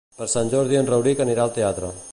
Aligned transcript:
Per 0.19 0.27
Sant 0.31 0.47
Jordi 0.53 0.79
en 0.81 0.89
Rauric 0.93 1.23
anirà 1.27 1.45
al 1.47 1.57
teatre. 1.61 1.95